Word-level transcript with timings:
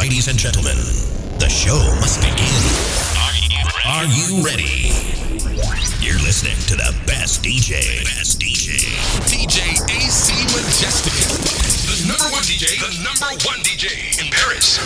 Ladies 0.00 0.28
and 0.28 0.38
gentlemen, 0.38 0.78
the 1.36 1.48
show 1.50 1.76
must 2.00 2.24
begin. 2.24 2.48
Are 3.84 4.08
you 4.08 4.40
ready? 4.40 4.96
You're 6.00 6.16
listening 6.24 6.56
to 6.72 6.74
the 6.80 6.96
best 7.04 7.44
DJ. 7.44 8.00
Best 8.08 8.40
DJ. 8.40 8.80
DJ 9.28 9.60
AC 9.92 10.32
Majestic. 10.56 11.12
The 11.84 12.08
number 12.08 12.32
one 12.32 12.40
DJ. 12.48 12.80
The 12.80 12.96
number 13.04 13.28
one 13.44 13.60
DJ 13.60 14.16
in 14.16 14.32
Paris. 14.32 14.80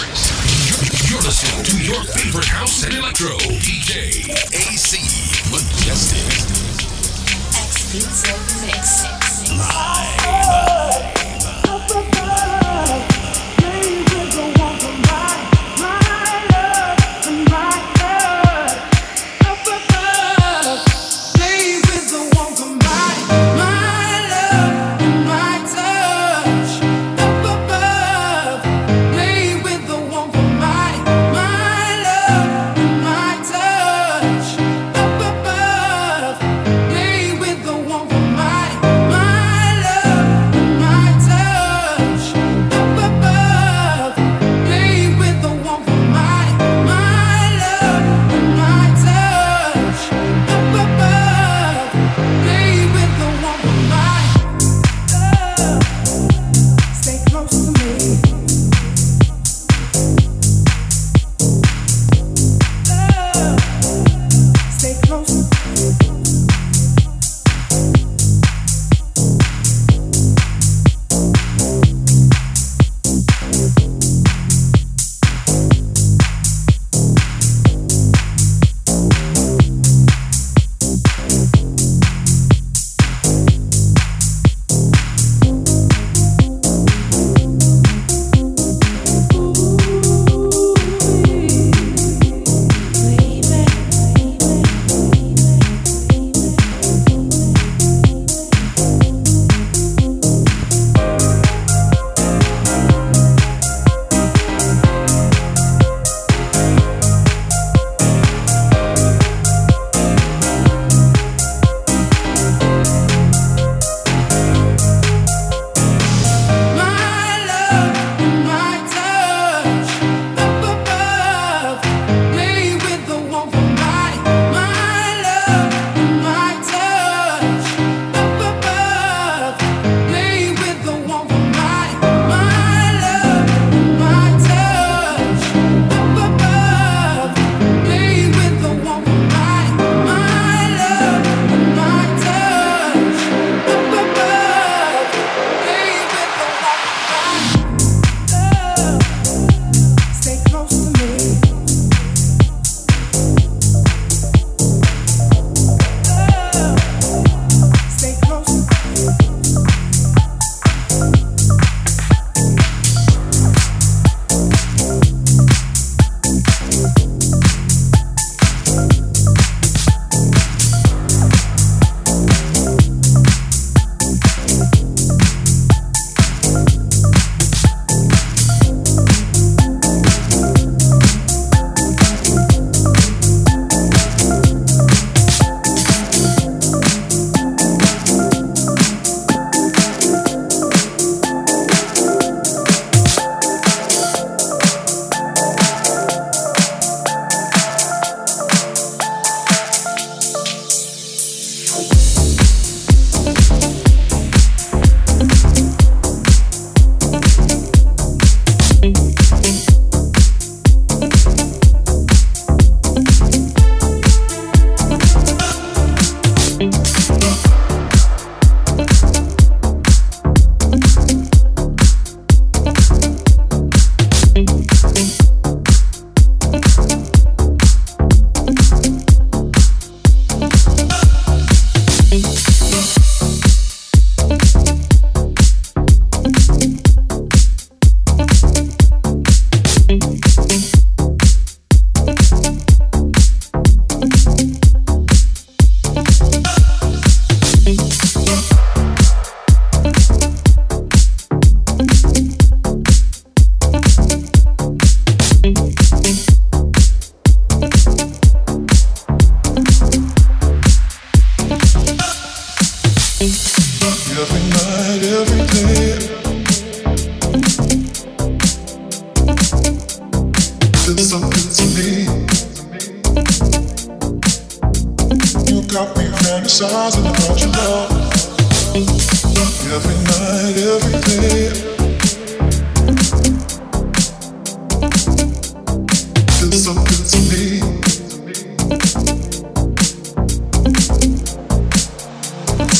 You're 1.08 1.22
listening 1.22 1.62
to 1.62 1.76
your 1.78 2.02
favorite 2.10 2.50
house 2.50 2.82
and 2.82 2.94
electro. 2.94 3.38
DJ 3.62 4.26
AC 4.50 4.98
Majestic. 5.54 6.26
Exclusive 7.54 8.66
mix. 8.66 9.06
Live. 9.54 10.84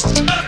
Podcast. 0.05 0.44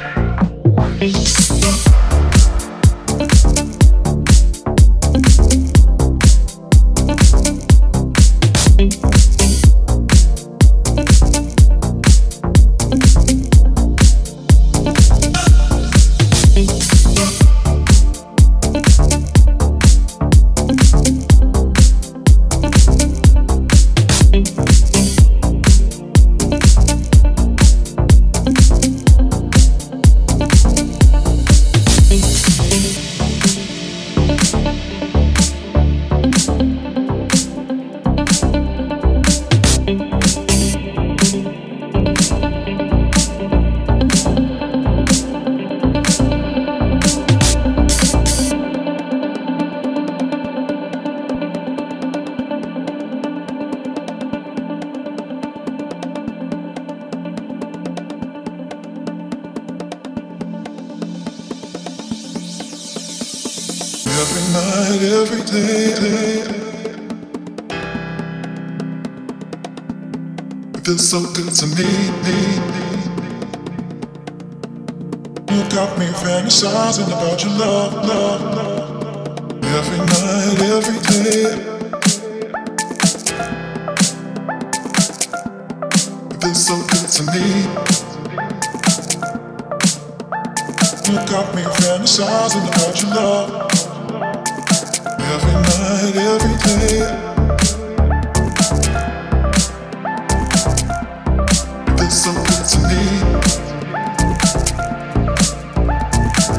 meant 102.06 102.12
something 102.12 102.62
to 102.70 102.79
me. 102.88 103.03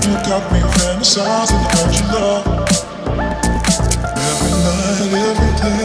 You 0.04 0.14
got 0.28 0.44
me 0.52 0.60
fantasizing 0.60 1.64
about 1.68 1.90
your 1.96 2.08
love 2.14 2.46
every 4.28 4.54
night, 4.66 5.14
every 5.14 5.52
day. 5.62 5.77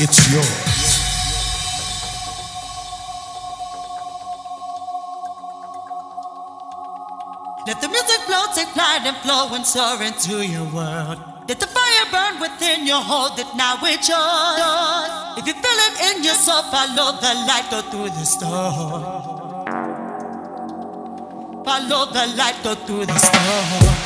it's 0.00 0.32
yours. 0.32 1.04
Let 7.66 7.80
the 7.80 7.88
music 7.88 8.20
flow, 8.26 8.44
take 8.54 8.68
flight 8.68 9.02
and 9.04 9.16
flow 9.18 9.54
and 9.54 9.64
soar 9.64 10.02
into 10.02 10.44
your 10.44 10.64
world. 10.64 11.18
Let 11.48 11.60
the 11.60 11.66
fire 11.66 12.06
burn 12.10 12.40
within 12.40 12.86
you, 12.86 12.96
hold 12.96 13.38
it 13.38 13.46
now 13.54 13.76
it's 13.82 14.08
yours. 14.08 15.38
If 15.38 15.46
you 15.46 15.54
feel 15.54 15.80
it 15.88 16.16
in 16.16 16.24
yourself, 16.24 16.70
follow 16.70 17.12
the 17.20 17.34
light, 17.46 17.68
go 17.70 17.80
through 17.82 18.10
the 18.10 18.24
storm. 18.24 19.02
Follow 21.64 22.12
the 22.12 22.26
light, 22.36 22.56
go 22.62 22.74
through 22.74 23.06
the 23.06 23.18
storm. 23.18 24.03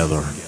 Together. 0.00 0.39